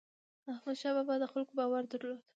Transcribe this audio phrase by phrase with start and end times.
[0.51, 2.21] احمدشاه بابا د خلکو باور درلود.